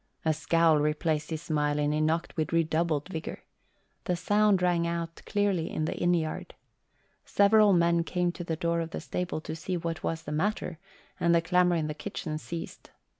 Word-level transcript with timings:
A 0.25 0.33
scowl 0.33 0.79
replaced 0.79 1.29
his 1.29 1.43
smile 1.43 1.77
and 1.77 1.93
he 1.93 2.01
knocked 2.01 2.35
with 2.35 2.51
redoubled 2.51 3.07
vigour. 3.09 3.43
The 4.05 4.15
sound 4.15 4.59
rang 4.63 4.87
out 4.87 5.21
clearly 5.27 5.69
in 5.69 5.85
the 5.85 5.95
inn 5.95 6.15
yard. 6.15 6.55
Several 7.23 7.71
men 7.71 8.03
came 8.03 8.31
to 8.31 8.43
the 8.43 8.55
door 8.55 8.81
of 8.81 8.89
the 8.89 8.99
stable 8.99 9.41
to 9.41 9.55
see 9.55 9.77
what 9.77 10.01
was 10.01 10.23
the 10.23 10.31
matter 10.31 10.79
and 11.19 11.35
the 11.35 11.39
clamour 11.43 11.75
in 11.75 11.85
the 11.85 11.93
kitchen 11.93 12.39
ceased. 12.39 12.89